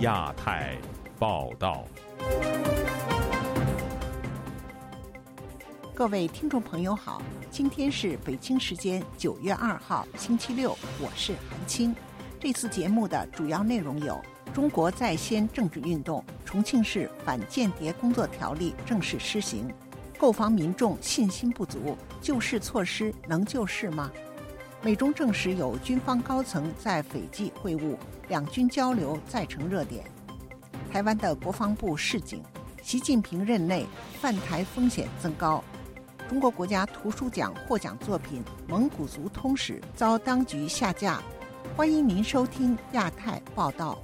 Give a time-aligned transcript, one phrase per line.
[0.00, 0.78] 亚太
[1.18, 1.84] 报道。
[5.94, 7.20] 各位听众朋友好，
[7.50, 11.94] 今天是北京时间九月二号星期六，我是韩青。
[12.38, 14.18] 这次节目的主要内容有：
[14.54, 19.68] 中国在先政治运动，重庆市反间谍工作条例正式施行；
[20.18, 24.10] 购房民众信心不足，救市措施能救市吗？
[24.82, 27.96] 美中证实有军方高层在斐济会晤，
[28.28, 30.02] 两军交流再成热点。
[30.90, 32.42] 台湾的国防部示警，
[32.82, 33.84] 习近平任内
[34.22, 35.62] 犯台风险增高。
[36.30, 41.22] 中国国家图书奖获奖作品《蒙古族通史》遭当局下架。
[41.76, 43.98] 欢迎您收听亚太报道。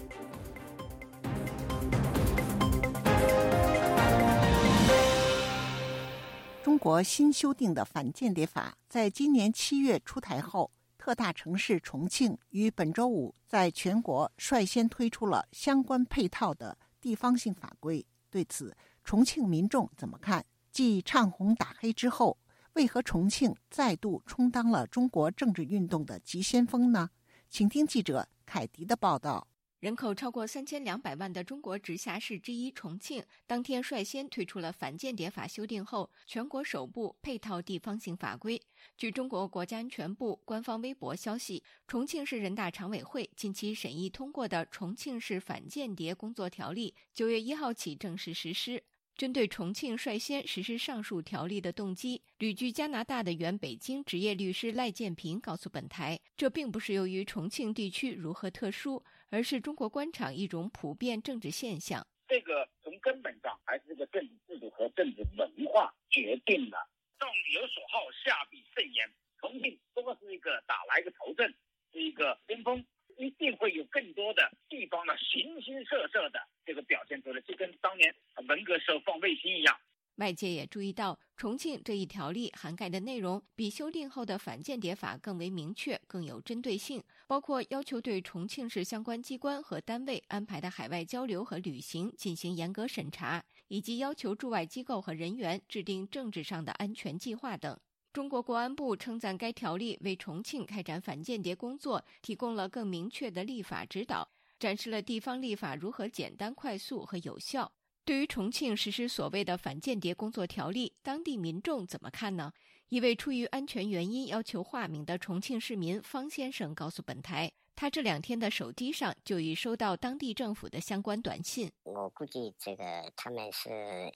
[6.66, 18.04] 中国新修订的反间谍法在今年七月出台后，特大城市重庆于本周五在全国率先推出了相关配套的地方性法规。
[18.30, 20.44] 对此，重庆民众怎么看？
[20.72, 22.36] 继唱红打黑之后，
[22.72, 27.08] 为何重庆再度充当了中国政治运动的急先锋呢？
[27.48, 29.46] 请听记者凯迪的报道。
[29.86, 38.60] 人口超过三千两百万的中国直辖市之一重庆，当天率先推出了反间谍法修订后全国首部配套地方性法规。
[38.98, 48.82] 据中国国家安全部官方微博消息，重庆市人大常委会近期审议通过的《重庆市反间谍工作条例》，九月一号起正式实施。
[49.16, 62.06] 针对重庆率先实施上述条例的动机，旅居加拿大的原北京职业律师赖建平告诉本台，这并不是由于重庆地区如何特殊，而是中国官场一种普遍政治现象。
[62.28, 66.88] 这个从根本上还是这个政治制度和政治文化决定了。
[67.18, 69.10] 上有所好，下必甚焉。
[69.38, 71.54] 重庆多是一个打了一个头阵，
[71.92, 72.84] 是一个先锋。
[73.18, 78.14] 一定会有更多的地方呢，形形色色的这个表现出来，就跟当年
[78.46, 79.74] 文革时候放卫星一样。
[80.16, 97.78] 外界也注意到，重庆这一条例涵盖的内容比修订后的反间谍法更为明确、更有针对性，包括要求对重庆市相关机关和单位安排的海外交流和旅行进行严格审查，以及要求驻外机构和人员制定政治上的安全计划等。
[98.12, 104.26] 中国国安部称赞该条例为重庆开展反间谍工作提供了更明确的立法指导，
[104.58, 107.70] 展示了地方立法如何简单、快速和有效。
[108.06, 112.52] 对于重庆实施所谓的反间谍工作条例，当地民众怎么看呢？
[112.88, 117.50] 一位出于安全原因要求化名的重庆市民方先生告诉本台。
[117.74, 121.68] 他这两天的手机上就已收到当地政府的相关短信。
[121.82, 122.84] 我估计这个
[123.16, 123.68] 他们是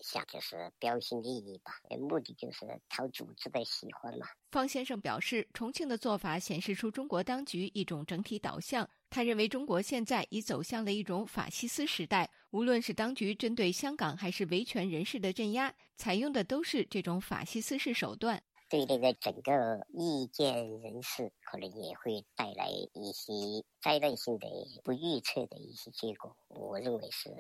[0.03, 4.27] 想就是标新立异吧，目的就是讨组织的喜欢嘛。
[4.53, 8.89] 方先生表示，重庆的做法显示出中国当局一种整体导向。
[9.11, 18.41] 他认为中国现在已走向了一种法西斯时代，无论是当局针对香港还是维权人士的镇压，采用的都是这种法西斯式手段。
[18.69, 23.33] 对那个整个意见人士，可能也会带来一些
[23.83, 24.47] 灾难性的、
[24.85, 26.37] 不预测的一些结果。
[26.47, 27.31] 我认为是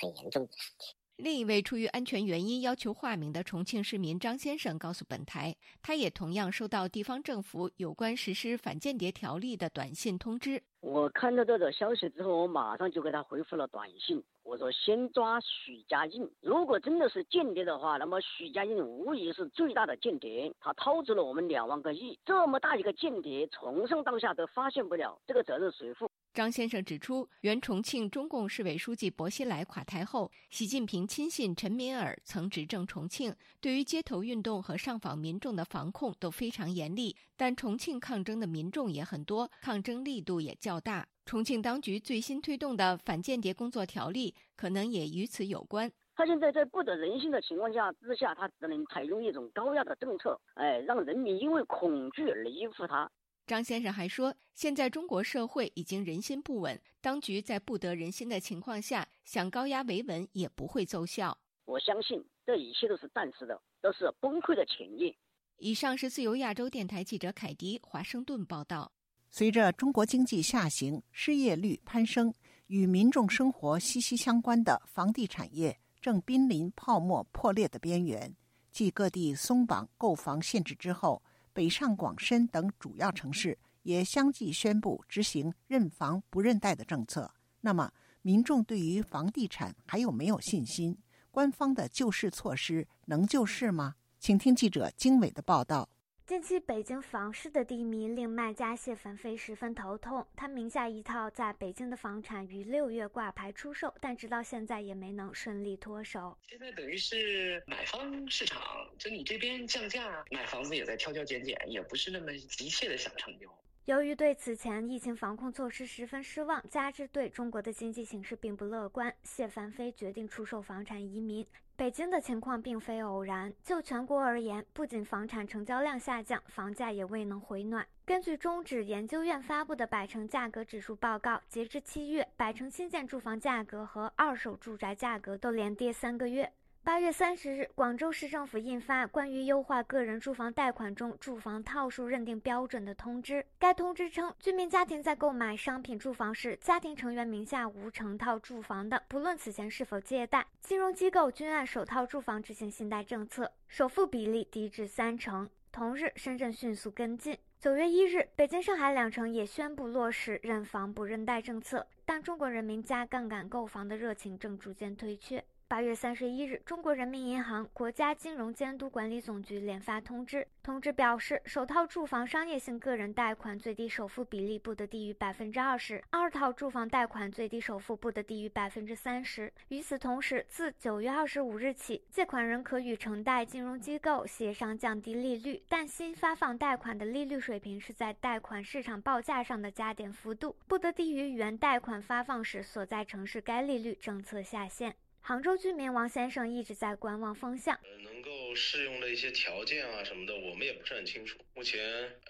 [0.00, 0.96] 很严重的事情。
[1.16, 10.62] 另一位出于安全原因要求化名的重庆市民张先生告诉本台，他也同样收到地方政府有关实施反间谍条例的短信通知。
[10.80, 14.22] 我看到这个消息之后，我马上就给他回复了短信。
[14.44, 26.08] 我说先抓许家印，如果真的是间谍的话，那么许家印无疑是最大的间谍，他掏走了我们两万个亿，这么大一个间谍，从上到下都发现不了，这个责任谁负？
[26.38, 41.04] 张先生指出，原重庆中共市委书记薄熙来垮台后，习近平亲信陈敏尔曾执政重庆，对于街头运动和上访民众的防控都非常严厉，但重庆抗争的民众也很多，抗争力度也较大。
[41.24, 45.90] 重庆当局最新推动的反间谍工作条例，可能也与此有关。
[46.14, 53.10] 他现在在不得人心的情况下之下，他只能采用一种高压的政策，哎，让人民因为恐惧而依附他。
[53.48, 61.36] 张先生还说，现在中国社会已经人心不稳，当局在不得人心的情况下，想高压维稳也不会奏效。
[61.64, 65.16] 我相信这一切都是暂时的，都是崩溃的前夜。
[65.56, 68.92] 以上是自由亚洲电台记者凯迪华盛顿报道。
[69.30, 72.32] 随着中国经济下行、失业率攀升，
[72.66, 78.36] 与民众生活息息相关的房地产业正濒临泡沫破裂的边缘。
[78.70, 81.22] 继各地松绑购房限制之后，
[81.58, 87.28] 北上广深等主要城市也相继宣布执行认房不认贷的政策。
[87.62, 87.90] 那么，
[88.22, 90.96] 民众对于房地产还有没有信心？
[91.32, 93.96] 官方的救市措施能救市吗？
[94.20, 95.88] 请听记者经纬的报道。
[96.28, 100.26] 近期北京房市的低迷令卖家谢凡飞十分头痛。
[100.36, 106.36] 他名下一套在北京的房产于六月挂牌出售，但直到现在也没能顺利脱手。
[106.46, 108.62] 现在等于是买方市场，
[108.98, 113.48] 就你这边降价，买房子也在挑挑拣拣，也不是那么急切的想成交。
[113.86, 121.46] 由于对此前疫情防控措施十分失望，加之对中国的经济形势并不乐观，谢凡飞决定出售房产移民。
[121.78, 127.86] 北京的情况并非偶然，就全国而言，不仅房产成交量下降，房价也未能回暖。
[128.04, 136.52] 根据中指研究院发布的百城价格指数报告，截至七月，百城新建住房价格和二手住宅价格都连跌三个月。
[136.88, 143.44] 八月三十日，广州市政府印发关于优化个人住房贷款中住房套数认定标准的通知。
[143.58, 155.46] 该通知称，居民家庭在购买商品住房时，家庭成员名下无成套住房的，不论此前是否借贷，金融机构均按首套住房执行信贷政策，首付比例低至三成。
[155.70, 157.36] 同日，深圳迅速跟进。
[157.60, 165.44] 九月一日，北京、上海两城也宣布落实认房不认贷政策，但中国人民加杠杆购房的热情正逐渐退却。
[165.70, 179.52] 八月三十一日，中国人民银行、国家金融监督管理总局联发通知，通知表示，首套住房商业性个人贷款最低首付比例不得低于百分之二十，二套住房贷款最低首付不得低于百分之三十。
[179.68, 194.96] 与此同时，自九月二十五日起，借款人可与承贷金融机构协商降低利率，但新发放贷款的利率水平是在贷款市场报价上的加点幅度，不得低于原贷款发放时所在城市该利率政策下限。
[195.28, 201.78] 杭州居民王先生一直在观望风向，呃，能够适用的一些条件啊什么的，我们也不是很清楚，目前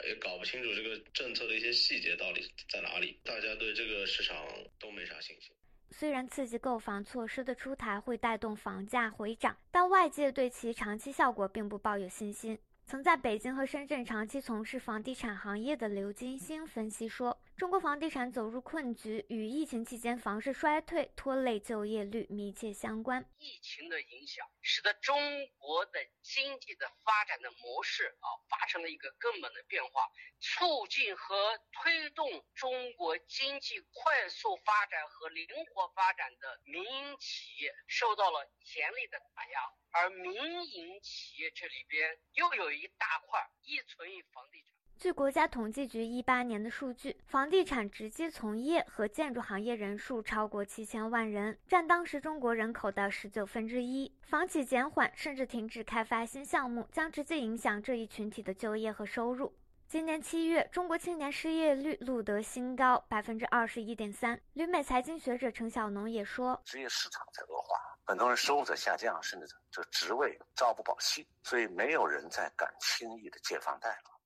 [0.09, 4.45] 也搞不清楚这个政策的一些细节到底在哪里，大家对这个市场
[4.81, 5.53] 都没啥信心。
[5.93, 12.59] 虽然刺激购房措施的出台会带动房价回涨，但外界对其长期效果并不抱有信心。
[12.85, 17.39] 曾在北京和深圳长期从事房地产行业的刘金星分析说。
[17.59, 23.29] 中国房地产走入困局，与疫情期间房市衰退、拖累就业率密切相关。
[23.39, 25.19] 疫情的影响，使得中
[25.57, 30.07] 国的经济的发展的模式啊，发生了一个根本的变化，
[30.39, 35.45] 促进和推动中国经济快速发展和灵
[35.75, 39.61] 活发展的民营企业受到了严厉的打压，
[39.91, 40.33] 而民
[40.65, 44.78] 营企业这里边又有一大块依存于房地产。
[44.99, 54.13] 据国家统计局一八年的数据，房地产直接从业和建筑行业人数超过七千万人，占当时中国人口的十九分之一。
[54.23, 59.55] 房企减缓甚至停止开发新项目，将直接影响这一群体的就业和收入。
[59.87, 64.41] 今年七月，中国青年失业率录得新高，百分之二十一点三。
[64.55, 74.18] 旅美财经学者陈小农也说，职业市场在恶化，很多人收入在下降，甚至这职位朝不保夕，所以没有人再敢轻易的借房贷了。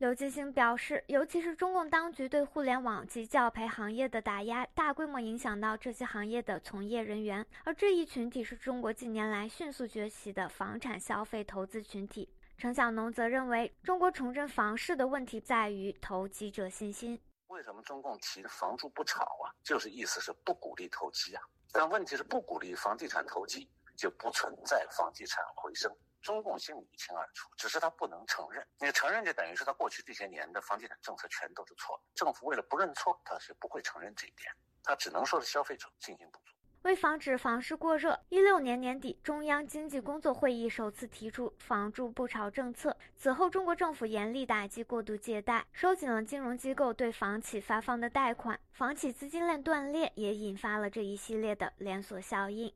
[0.00, 12.26] 刘金星表示，尤其是中共当局对互联网及教培行业的打压，大规模影响到这些行业的从业人员，而这一群体是中国近年来迅速崛起的房产消费投资群体。
[12.56, 17.20] 陈小农则认为，中国重振房市的问题在于投机者信心。
[17.48, 19.52] 为什么中共提房住不炒啊？
[19.62, 21.42] 就是意思是不鼓励投机啊。
[21.72, 23.68] 但问题是不鼓励房地产投机，
[23.98, 25.94] 就不存在房地产回升。
[26.22, 28.66] 中共心里一清二楚，只是他不能承认。
[28.78, 32.02] 你承认，就等于是他过去这些年的房地产政策全都是错的。
[32.14, 36.44] 政府为了不认错，他是不会承认这一点，他只能说是消费者信心不足。
[36.82, 42.96] 为防止房市过热，一六年年底，中央经济工作会议首次提出“房住不炒”政策。
[43.14, 52.72] 此后，中国政府严厉打击过度借贷，收紧了金融机构对房企发放的贷款，房企资金链断裂，也引发了这一系列的连锁效应。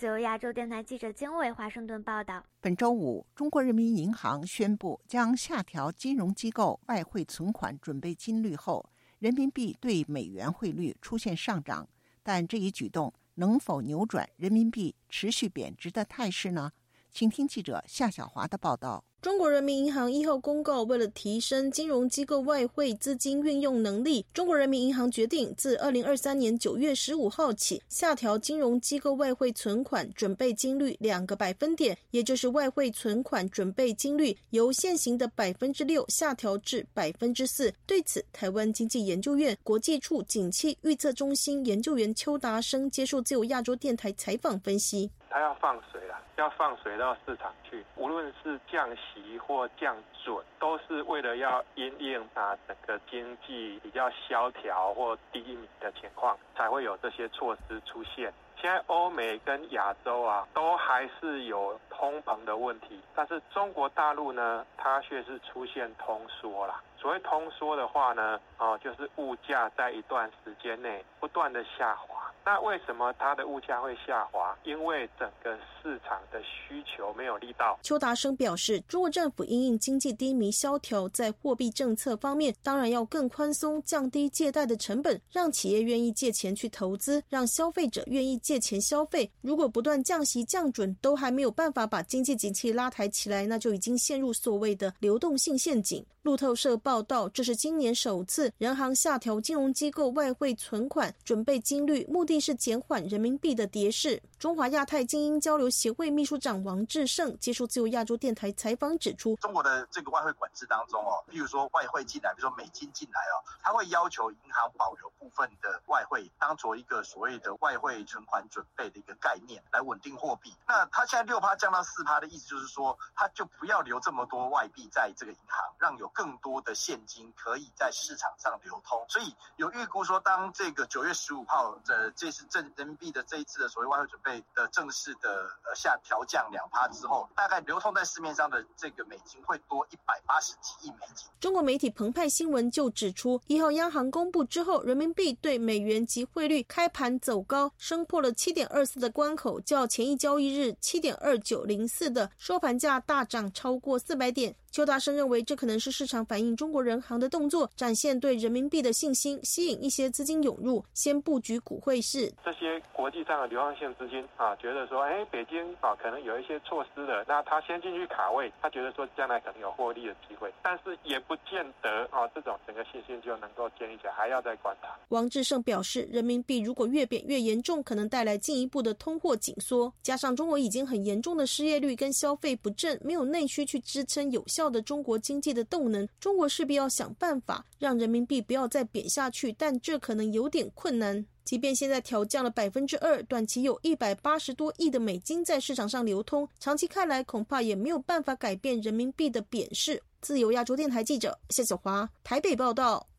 [0.00, 11.86] 自由亚洲电台记者经纬华盛顿报道：本周五，中国人民银行宣布将下调金融机构外汇存款准备金率后，人民币对美元汇率出现上涨。
[12.22, 16.72] 但这一举动能否扭转人民币持续贬值的态势呢？
[17.10, 19.04] 请听记者夏小华的报道。
[19.22, 37.70] 中国人民银行一号公告，为了提升金融机构外汇资金运用能力，中国人民银行决定自二零二三年九月十五号起，下调金融机构外汇存款准备金率两个百分点，也就是外汇存款准备金率由现行的百分之六下调至百分之四。
[37.84, 45.10] 对此，台湾经济研究院国际处景气预测中心研究员邱达生接受自由亚洲电台采访分析。
[45.30, 47.84] 它要放水了，要放水到市场去。
[47.94, 58.32] 无论是降息或降准，都是为了要因应它整个经济比较萧条或低迷的情况，才会有这些措施出现。
[58.56, 66.78] 现在欧美跟亚洲啊，都还是有通膨的问题，但是中国大陆呢，它却是出现通缩了。
[67.00, 72.30] 所谓通缩的话呢，哦，就是物价在一段时间内不断的下滑。
[72.44, 74.56] 那为什么它的物价会下滑？
[74.64, 77.78] 因为整个市场的需求没有力道。
[77.82, 89.30] 邱达生表示，中国政府因应经济低迷萧条，在货币政策方面当然要更宽松，降低借贷的成本，让企业愿意借钱去投资，让消费者愿意借钱消费。
[89.42, 96.04] 如果不断降息降准都还没有办法把经济景气拉抬起来，那就已经陷入所谓的流动性陷阱。
[96.22, 104.20] 路透社报报道，这是今年首次人行下调金融机构外汇存款准备金率，目的是减缓人民币的跌势。
[104.40, 120.54] 中华亚太精英交流协会秘书长王志胜接受自由亚洲电台采访指出，中国的这个外汇管制当中哦，譬如说外汇进来，比如说美金进来哦，他会要求银行保留部分的外汇，当做一个所谓的外汇存款准备的一个概念来稳定货币。
[120.66, 129.04] 那他现在六趴降到四趴的意思就是说，他就不要留这么多外币在这个银行，让有更多的现金可以在市场上流通。
[129.06, 134.29] 所以有预估说，当这个九月十五号的这次正人民币的这一次的所谓外汇准备。
[134.54, 141.26] 的正式的呃下调降两趴之后，大概流通在市面上的这个美金会多一百八十几亿美金。
[141.40, 154.54] 中国媒体澎湃新闻就指出，一号央行公布之后，人民币对美元及汇率开盘走高，升破了七点二四的关口，较前一交易日七点二九零四的收盘价大涨超过四百点。
[154.70, 162.32] 邱大生认为，这可能是市场反映中国人行的动作，展现对人民币的信心，吸引一些资金涌入，先布局股汇市。
[162.44, 174.96] 这些国际上的流浪性资金啊，觉得说，哎，北京啊，可能有一些措施的，那他先进去卡位，他觉得说将来可能有获利的机会，但是也不见得啊，这种整个信心就能够建立起来，还要再观察。
[175.08, 184.59] 王志胜表示，人民币如果越贬越严重，可能带来进一步的通货紧缩，加上中国已经很严重的失业率跟消费不振，没有内需去支撑有效。
[184.68, 191.24] 的中国经济的动能，中国势必要想办法让人民币不要再贬下去，但这可能有点困难。
[191.44, 200.00] 即便现在调降了百分之二，短期有一百八十多亿的美金在市场上流通，长期看来恐怕也没有办法改变人民币的贬势。
[200.20, 203.09] 自由亚洲电台记者谢小华台北报道。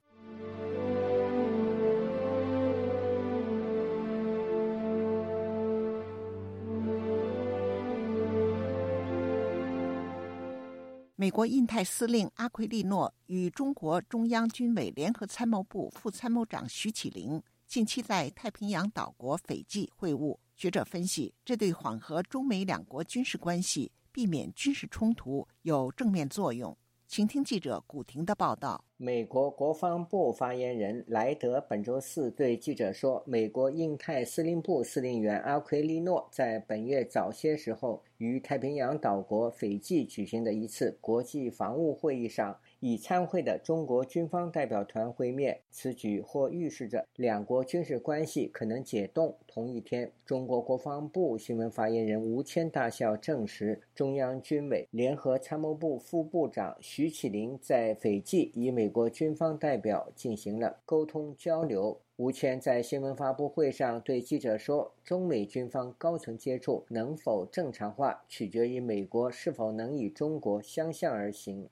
[11.21, 20.35] 美国印太司令阿奎利诺与中国中央军委联合参谋部副参谋长徐启林近期在太平洋岛国斐济会晤。
[20.55, 26.75] 学者分析，这对缓和中美两国军事关系、避免军事冲突有正面作用。
[27.07, 28.83] 请听记者古婷的报道。
[29.03, 49.37] 美国国防部发言人莱德本周四对记者说：“美国印太司令部司令员阿奎利诺在本月早些时候于太平洋岛国斐济举行的一次国际防务会议上。”已参会的中国军方代表团会面，此举或预示着两国军事关系可能解冻。
[49.47, 61.99] 同一天，中国国防部新闻发言人吴谦大校证实，中央军委联合参谋部副部长徐启林在斐济与美国军方代表进行了沟通交流。
[62.17, 71.69] 吴谦在新闻发布会上对记者说：“中美军方高层接触能否正常化，取决于美国是否能与中国相向而行。”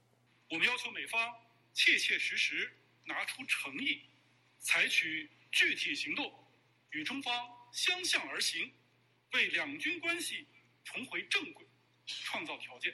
[0.51, 1.36] 我们要求美方
[1.74, 2.72] 切切实实
[3.06, 4.01] 拿出诚意，
[4.58, 6.34] 采取具体行动，
[6.89, 7.32] 与中方
[7.72, 8.72] 相向而行，
[9.34, 10.48] 为两军关系
[10.84, 11.68] 重回正轨
[12.08, 12.91] 创造条件。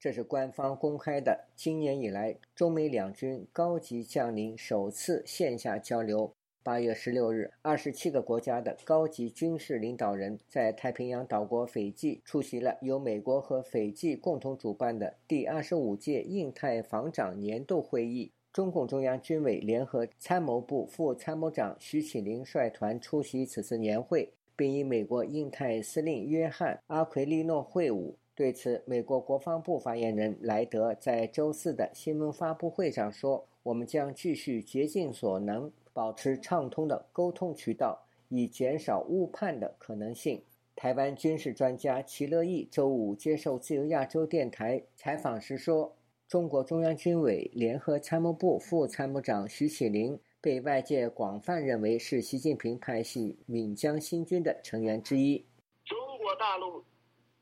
[0.00, 6.34] 这是官方公开的今年以来中美两军高级将领首次线下交流。
[6.64, 18.30] 八月十六日，二十七个国家的高级军事领导人在太平洋岛国斐济出席了由美国和斐济共同主办的第二十五届印太防长年度会议。
[18.52, 28.12] 中共中央军委联合参谋部副参谋长徐启林率团出席此次年会，并与美国印太司令约翰·阿奎利诺会晤。
[28.34, 40.42] 对此，美国国防部发言人莱德在周四的新闻发布会上说：“我们将继续竭尽所能。”保持畅通的沟通渠道，以减少误判的可能性。
[40.74, 45.94] 台湾军事专家齐乐毅周五接受自由亚洲电台采访时说
[46.26, 55.44] ：“中国中央军委联合参谋部副参谋长徐启林被外界广泛认为是习近平派系闽江新军的成员之一。
[55.84, 56.82] 中国大陆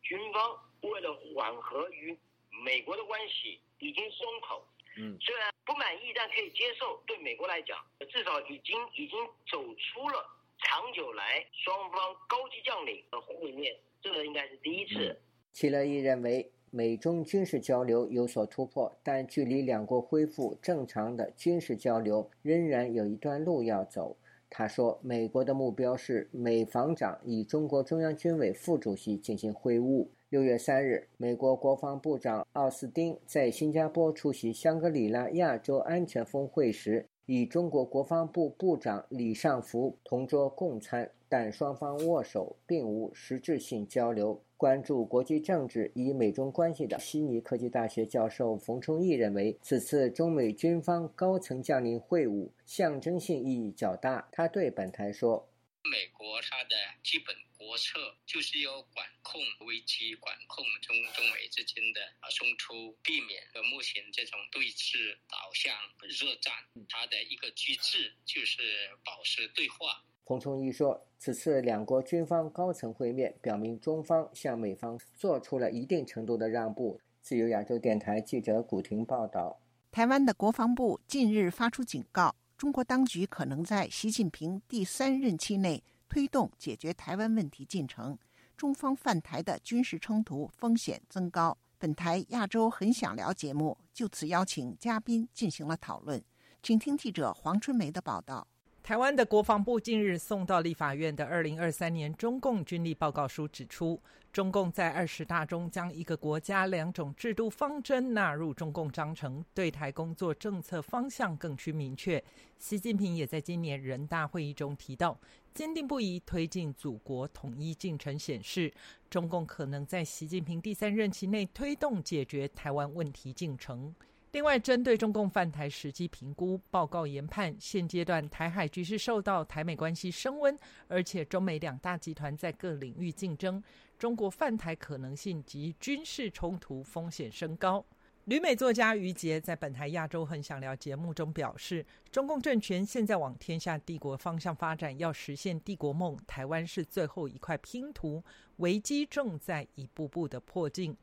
[0.03, 2.19] 军方为了缓和与
[2.65, 4.61] 美国的关系，已经松口。
[4.99, 7.01] 嗯，虽然不满意，但可以接受。
[7.07, 7.79] 对美国来讲，
[8.11, 9.19] 至少已经已经
[9.51, 10.25] 走出了
[10.59, 15.17] 长久来双方高级将领的会面，这个应该是第一次。
[15.53, 24.17] 齐乐毅认为，美中军事交流有所突破，但距离两国恢复正常的军事交流仍然有一段路要走。
[24.49, 30.09] 他说，美国的目标是美防长与中国中央军委副主席进行会晤。
[30.31, 44.41] 六月三日，美国国防部长奥斯汀在新加坡出席香格里拉亚洲安全峰会时，与中国国防部部长李尚福同桌共餐，但双方握手，并无实质性交流。
[44.57, 54.29] 关注国际政治与美中关系的悉尼科技大学教授冯崇义认为，此次中美军方高层将领会晤象征性意义较大。
[54.31, 55.49] 他对本台说
[55.83, 66.51] ：“美国它的基本。”国策就是要管控危机，管控中中美之间的啊冲突，避免和目前这种对峙导向热战。
[66.89, 68.63] 它的一个机制就是
[69.05, 70.03] 保持对话。
[70.25, 76.99] 彭崇义说，此次两国军方高层会面，表明中方向美方做出了一定程度的让步。
[77.21, 79.61] 自由亚洲电台记者古婷报道。
[79.93, 85.83] 台湾的国防部近日发出警告，中国当局可能在习近平第三任期内。
[86.11, 88.19] 推动解决台湾问题进程，
[88.57, 91.57] 中方犯台的军事冲突风险增高。
[91.79, 96.21] 本台亚洲很想聊节目就此邀请嘉宾进行了讨论，
[96.61, 98.47] 请听记者黄春梅的报道。
[98.83, 104.01] 台湾的国防部近日送到立法院的二零二三年中共军力报告书指出，
[104.33, 112.23] 中共在二十大中将一个国家两种制度方针纳入中共章程，对台工作政策方向更趋明确。
[112.59, 115.19] 习近平也在今年人大会议中提到，
[115.53, 118.73] 坚定不移推进祖国统一进程，显示
[119.09, 123.95] 中共可能在习近平第三任期内推动解决台湾问题进程。
[124.33, 133.61] 另外，针对中共犯台时机评估报告研判，现阶段台海局势受到台美关系升温，而且中美两大集团在各领域竞争，
[133.99, 137.85] 中国犯台可能性及军事冲突风险升高。
[138.31, 148.23] 旅美作家于杰在本台《亚洲很想聊》节目中表示，中共政权现在往天下帝国方向发展，要实现帝国梦，台湾是最后一块拼图，
[148.59, 150.97] 危机正在一步步的迫近。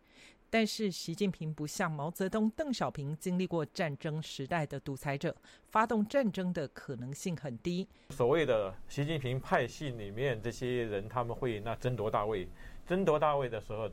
[0.49, 5.35] 但是，习近平不像毛泽东、邓小平经历过战争时代的独裁者，
[5.67, 7.85] 发动战争的可能性很低。
[8.11, 12.47] 所谓的习近平派系里面这些人，他们会那争夺大位，
[12.85, 13.91] 争夺大位的时候，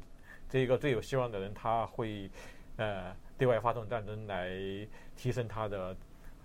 [0.48, 2.30] 这个最有希望的人，他会
[2.76, 4.50] 呃对外发动战争来
[5.16, 5.96] 提升他的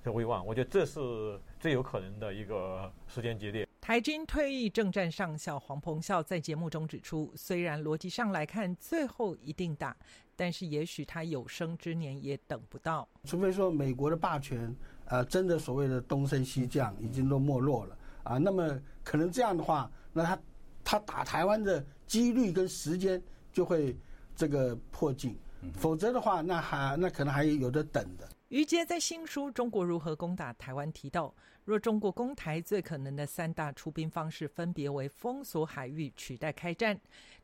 [0.06, 0.46] 威望。
[0.46, 3.68] 我觉得这是最有可能的一个时间节点。
[3.82, 9.96] 台军退役政战上校黄鹏孝在节目中指出，虽然逻辑上来看最后一定打，
[10.36, 13.08] 但是也许他有生之年也等不到。
[13.24, 14.76] 除非说美国的霸权，
[15.06, 20.40] 呃，真的所谓的东升西降已经都没落了啊，那么可能这样的话，那他
[20.84, 23.20] 他打台湾的几率跟时间
[23.52, 23.98] 就会
[24.36, 25.36] 这个迫近，
[25.74, 28.28] 否则的话，那还那可能还有的等的。
[28.50, 31.34] 于杰在新书《中国如何攻打台湾》提到，
[31.66, 36.96] 若中国攻台，最可能的三大出兵方式分别为封锁海域取代开战；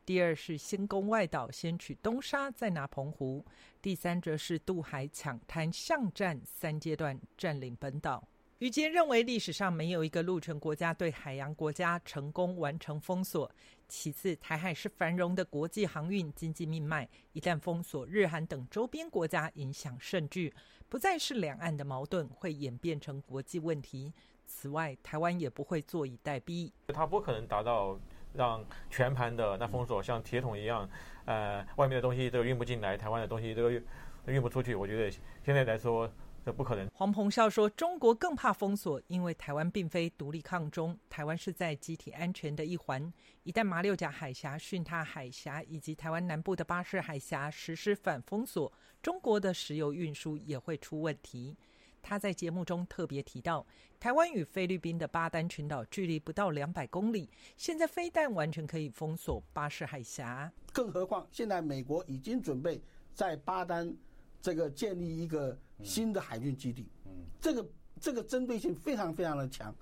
[0.04, 3.44] 第二是先攻外岛，先取东沙，再拿澎湖；
[3.80, 8.26] 第三则是渡海抢滩巷战，三阶段占领本岛。
[8.60, 13.50] 于杰认为，历史上没有一个陆权国家对海洋国家成功完成封锁。
[13.86, 20.50] 其次，台海是繁荣的国际航运经济命脉，一旦封锁，日韩等周边国家影响甚巨。
[20.88, 24.10] 不再是两岸的矛盾，会演变成国际问题。
[24.46, 26.72] 此外，台湾也不会坐以待毙。
[26.94, 28.00] 他不可能达到
[28.32, 30.88] 让全盘的那封锁像铁桶一样，
[31.26, 34.74] 呃，外面的东西都运不进来，台湾的东西都运不出去。
[34.74, 35.14] 我觉得
[35.44, 36.10] 现在来说。
[36.46, 36.88] 这不可能。
[36.94, 43.12] 黄鹏孝说：“中国更怕封锁，因为台湾并非独立抗中，台湾是在集体安全的一环。
[43.42, 51.56] 一旦马六甲海峡、巽他海峡以及台湾南部的巴士海峡实施反封锁，中国的石油运输也会出问题。”
[52.00, 53.66] 他在节目中特别提到，
[53.98, 60.52] 台湾与菲律宾的巴丹群岛距离不到两百公里，现在非但完全可以封锁巴士海峡。
[60.72, 62.80] 更何况，现在美国已经准备
[63.12, 63.92] 在巴丹
[64.40, 65.58] 这个建立一个。
[65.82, 67.66] 新的海军基地，嗯，这个
[68.00, 69.74] 这个针对性非常非常的强。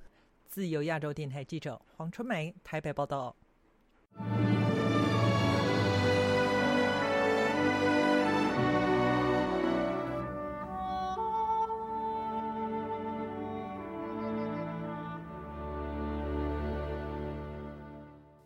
[0.49, 3.35] 自由亚洲电台记者黄春梅台北报道。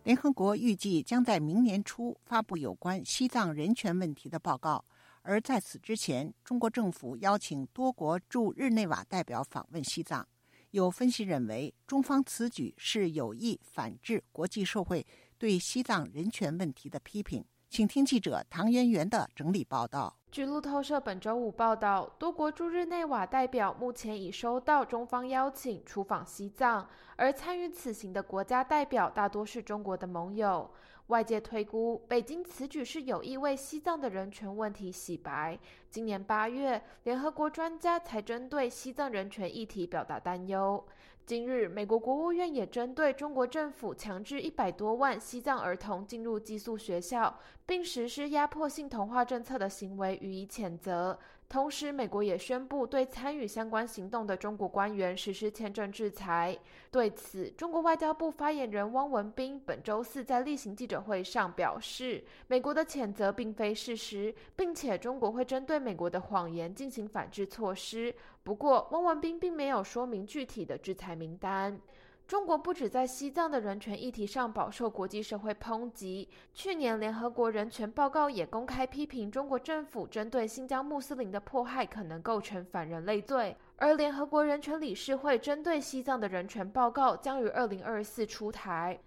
[0.04, 4.82] 联合国预计将在明年初发布有关西藏人权问题的报告，
[5.28, 10.26] 而在此之前，中国政府邀请多国驻日内瓦代表访问西藏。
[10.70, 17.44] 有分析认为，中方此举是有意反制国际社会对西藏人权问题的批评。
[17.68, 20.16] 请听记者唐媛媛的整理报道。
[20.30, 30.70] 据路透社本周五报道，多国驻日内瓦代表目前已收到中方邀请出访西藏，而参与此行的国家代表大多是中国的盟友。
[31.08, 35.58] 外界推估，北京此举是有意为西藏的人权问题洗白。
[35.90, 40.84] 今年八月，联合国专家才针对西藏人权议题表达担忧。
[41.24, 51.18] 今日，美国国务院也针对中国政府强制一百多万西藏儿童进入寄宿学校，并实施压迫性同化政策的行为予以谴责。
[51.48, 56.54] 同时，美国也宣布对参与相关行动的中国官员实施签证制裁。
[56.90, 68.14] 对此，中国外交部发言人汪文斌本周四在例行记者会上表示，美国的谴责并非事实，并且中国会针对美国的谎言进行反制措施。
[68.42, 71.80] 不过，汪文斌并没有说明具体的制裁名单。
[72.28, 83.56] 中国不止在西藏的人权议题上饱受国际社会抨击，去年联合国人权报告也公开批评中国政府针对新疆穆斯林的迫害可能构成反人类罪。
[83.76, 89.00] 而联合国人权理事会针对西藏的人权报告将于二零二四出台。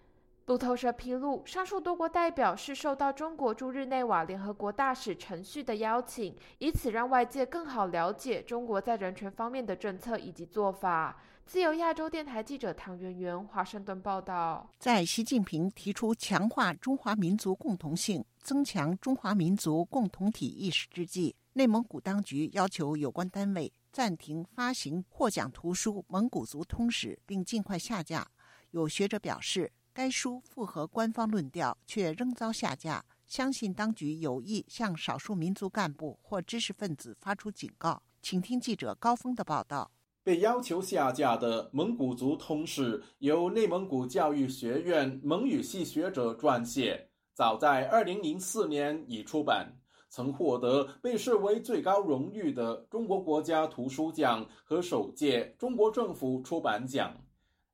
[0.47, 11.21] 路透社披露，上述多国代表是受到中国驻日内瓦联合国大使程序的邀请，以此让外界更好了解中国在人权方面的政策以及做法。
[11.52, 28.26] 自由亚洲电台记者唐媛媛华盛顿报道：在习近平提出强化中华民族共同性、增强中华民族共同体意识之际，内蒙古当局要求有关单位暂停发行获奖图书《蒙古族通史》，并尽快下架。
[28.70, 38.02] 有学者表示，该书符合官方论调，却仍遭下架，相信当局有意向少数民族干部或知识分子发出警告。
[38.22, 39.92] 请听记者高峰的报道。
[40.23, 49.75] 被要求下架的《蒙古族通史》由内蒙古教育学院蒙语系学者撰写，早在2004年已出版，
[50.10, 57.17] 曾获得被视为最高荣誉的中国国家图书奖和首届中国政府出版奖。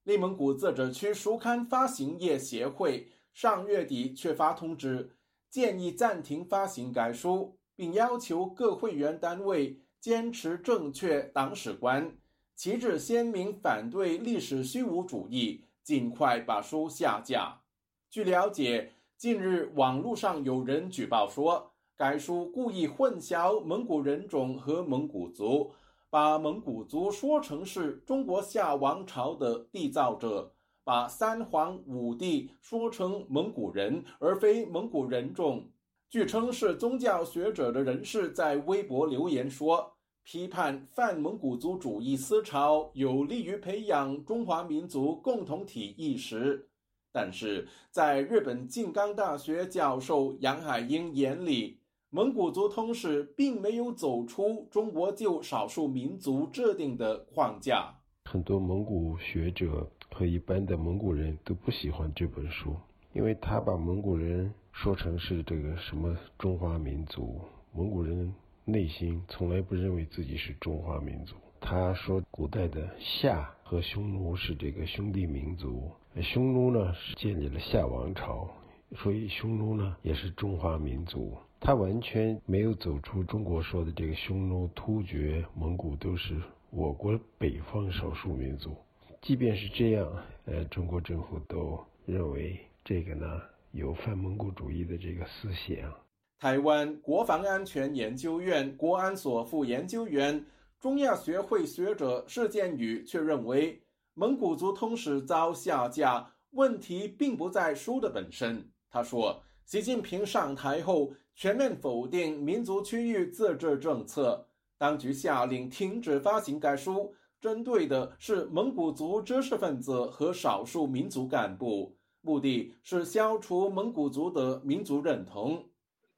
[0.05, 5.17] 内蒙古自治区书刊发行业协会上月底却发通知，
[5.49, 12.15] 建议暂停发行该书，并要求各会员单位坚持正确党史观。
[12.57, 17.61] 旗帜鲜明反对历史虚无主义，尽快把书下架。
[18.09, 25.71] 据了解，近日网络上有人举报说，该书故意混淆蒙古人种和蒙古族，
[26.09, 30.51] 把蒙古族说成是中国夏王朝的缔造者，
[30.83, 35.69] 把三皇五帝说成蒙古人而非蒙古人种。
[36.09, 39.96] 据称是宗教学者的人士在微博留言说。
[40.29, 46.67] 批判泛蒙古族主义思潮有利于培养中华民族共同体意识，
[47.13, 57.95] 但是在日本静冈大学教授杨海英眼里，蒙古族通史并没有走出中国就少数民族制定的框架。
[58.25, 62.75] 很多蒙古学者和一般的蒙古人都不喜欢这本书，
[63.13, 67.39] 因为他把蒙古人说成是这个什么中华民族，
[67.71, 68.35] 蒙古人。
[68.69, 71.37] 内心从来不认为自己是中华民族。
[71.61, 75.89] 他说，古代的夏和匈奴是这个兄弟民族，
[76.21, 78.49] 匈奴呢是建立了夏王朝，
[78.97, 81.37] 所以匈奴呢也是中华民族。
[81.61, 86.35] 他完全没有走出中国说的这个匈奴、突厥、蒙古都是
[86.69, 88.75] 我国北方少数民族。
[89.21, 90.11] 即便是这样，
[90.43, 95.91] 呃，中国政府都认为这个呢有反蒙古主义的这个思想。
[96.39, 100.45] 台湾国防安全研究院国安所副研究员、
[100.79, 103.81] 中亚学会学者施建宇却认为，
[104.13, 108.63] 蒙古族通史遭下架，问题并不在书的本身。
[108.87, 114.45] 他说，习近平上台后全面否定民族区域自治政策，
[114.77, 125.66] 当局下令停止发行该书，针对的是蒙古族知识分子和少数民族干部，目的是消除蒙古族的民族认同。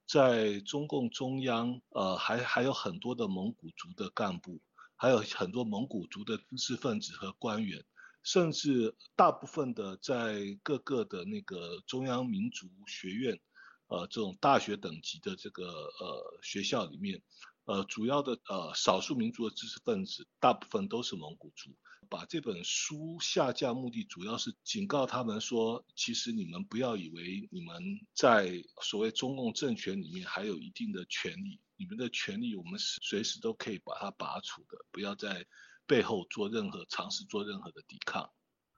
[0.09, 4.59] 在中共中央，呃，还还有很多的蒙古族的干部，
[4.95, 7.85] 还有很多蒙古族的知识分子和官员，
[8.23, 13.39] 甚至大部分的在各个的那个中央民族学院，
[13.85, 17.21] 呃，这种大学等级的这个呃学校里面，
[17.69, 21.69] 呃，主要的呃少数民族的知识分子，大部分都是蒙古族。
[22.09, 27.75] 把这本书下架，目的主要是警告他们说，其实你们不要以为你们
[28.15, 35.45] 在所谓中共政权里面还有一定的权利，你们的权利我们随时都可以把它拔除的，不要在
[35.85, 38.27] 背后做任何尝试做任何的抵抗。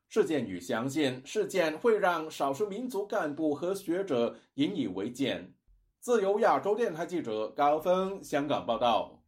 [0.09, 5.53] 事件与相信，事件会让少数民族干部和学者引以为戒。
[6.01, 9.21] 自由亚洲电台记者高峰香港报道。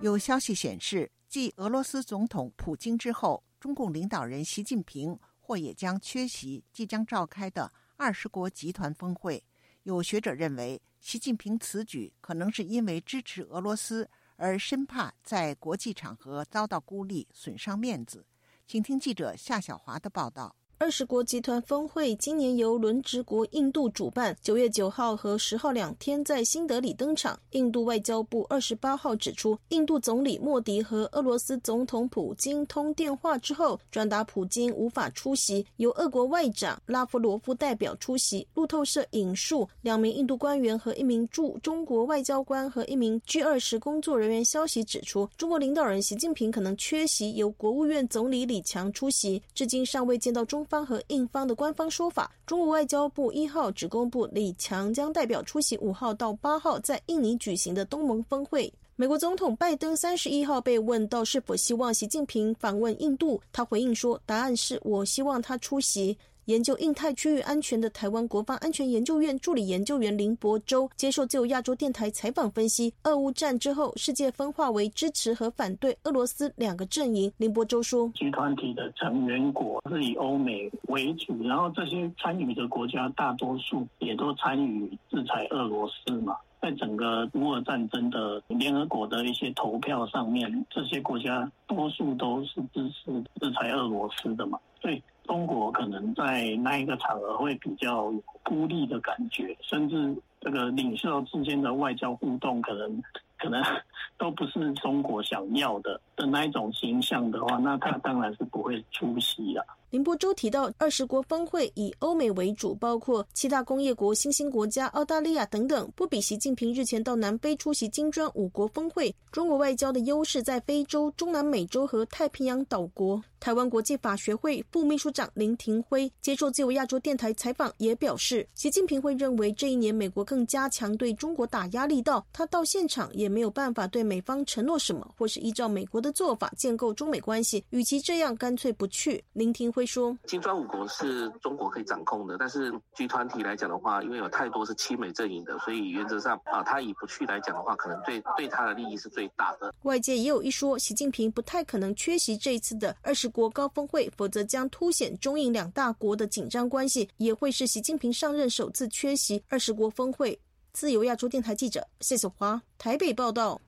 [0.00, 9.44] 有消息显示，继俄罗斯总统普京之后，中共领导人习近平或也将缺席即将召开的二十国集团峰会。
[9.84, 18.26] 有学者认为，习近平此举可能是因为支持俄罗斯，而生怕在国际场合遭到孤立，损伤面子。
[18.68, 20.54] 请听记者夏小华的报道。
[20.80, 27.36] 二十国集团峰会今年由轮值国印度主办，九月九号和十号两天在新德里登场。
[27.50, 38.46] 印度外交部二十八号指出，印度总理莫迪和俄罗斯总统普京通电话之后，转达普京无法出席，由俄国外长拉夫罗夫代表出席。
[38.54, 49.42] 路透社引述两名印度官员和一名驻中国外交官和一名 G 二十工作人员消息指出，中国领导人习近平可能缺席，由国务院总理李强出席。
[49.52, 50.64] 至今尚未见到中。
[50.68, 58.72] 方和印方的官方说法，中国外交部一号只公布李强将代表出席五号到八号在印尼举行的东盟峰会。
[58.96, 66.16] 美国总统拜登三十一号被问到是否希望习近平访问印度，他回应说：“答案是我希望他出席。”
[66.48, 77.30] 研究印太区域安全的台湾国防安全研究院助理研究员林博洲接受自由亚洲电台采访分析，俄乌战之后，世界分化为支持和反对俄罗斯两个阵营。
[77.36, 86.34] 林博洲说：“集团体的成员国是以欧美为主，然后这些参与的国家大多数也都参与制裁俄罗斯嘛。
[86.62, 98.10] 在整个乌俄战争的联合国的一些投票上面，这些国家多数都是支持制裁俄罗斯的嘛，所以。”中国可能在那一个场合会比较
[98.42, 103.02] 孤立的感觉，甚至这个领袖之间的外交互动，可能
[103.38, 103.62] 可能
[104.16, 109.62] 都不是中国想要的的那一种形象的话，那他当然是不会出席了。
[109.90, 119.14] 林波洲提到，二十国峰会以欧美为主，包括七大工业国、新兴国家、澳大利亚等等，不比习近平日前到南非出席金砖五国峰会。
[119.32, 123.22] 中国外交的优势在非洲、中南美洲和太平洋岛国。
[123.40, 139.22] 台湾国际法学会副秘书长林廷辉接受自由亚洲电台采访，也表示，习近平会认为这一年美国更加强对中国打压力道，他到现场也没有办法对美方承诺什么，或是依照美国的做法建构中美关系，与其这样，干脆不去。
[139.34, 149.72] 林廷辉说，金砖五国是中国可以掌控的，但是集团体来讲的话，因为有太多是亲美阵营的，所以原则上啊，他以不去来讲的话，可能对对他的利益是最大的。
[149.82, 153.28] 外界也有一说，习近平不太可能缺席这一次的二十。
[153.28, 160.40] 国高峰会，否则将凸显中印两大国的紧张关系，也会是习近平上任首次缺席二十国峰会。
[160.72, 163.60] 自由亚洲电台记者谢小华台北报道。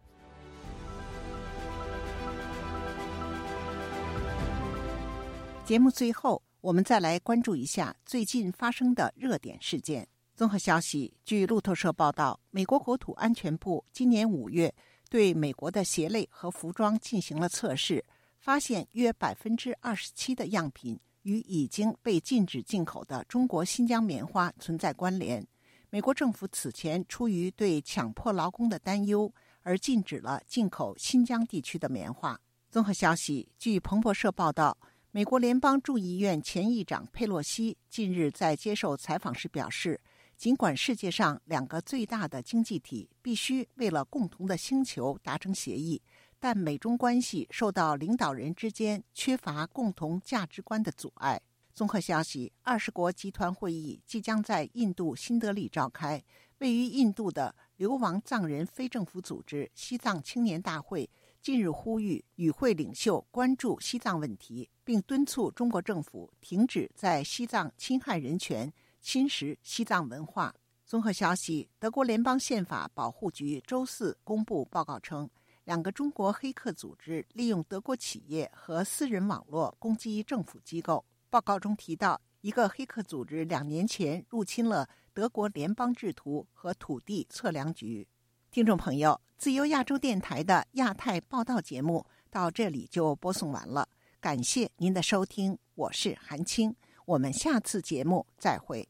[5.70, 10.04] 节目最后，我们再来关注一下最近发生的热点事件。
[10.34, 14.74] 综合消息，据路透社报道，美国国土安全部今年五月
[15.08, 18.04] 对美国的鞋类和服装进行了测试。
[18.40, 25.46] 发现约百分之二十七的样品与已经被禁止进口的中国新疆棉花存在关联。
[25.88, 32.36] 美国政府此前出于对强迫劳工的担忧，而禁止了进口新疆地区的棉花。
[32.68, 34.76] 综合消息，据彭博社报道，
[35.12, 40.00] 美国联邦众议院前议长佩洛西近日在接受采访时表示，
[40.36, 46.00] 尽管世界上两个最大的经济体必须为了共同的星球达成协议。
[46.38, 51.40] 但美中关系受到领导人之间缺乏共同价值观的阻碍。
[51.74, 56.22] 综合消息，二十国集团会议即将在印度新德里召开。
[56.58, 61.08] 位于印度的流亡藏人非政府组织西藏青年大会
[61.42, 70.54] 近日呼吁与会领袖关注西藏问题，并敦促中国政府停止在西藏侵害人权、侵蚀西藏文化。
[70.84, 75.28] 综合消息，德国联邦宪法保护局周四公布报告称。
[75.64, 81.02] 两个中国黑客组织利用德国企业和私人网络攻击政府机构。
[81.30, 88.06] 报告中提到，一个黑客组织两年前入侵了德国联邦制图和土地测量局。
[88.50, 93.88] 听众朋友，自由亚洲电台的亚太报道节目到这里就播送完了，
[94.20, 98.88] 感谢您的收听，我是韩青，我们下次节目再会。